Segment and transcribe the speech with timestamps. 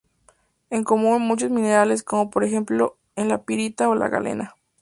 [0.71, 4.55] Es común en muchos minerales, como por ejemplo en la pirita o la galena.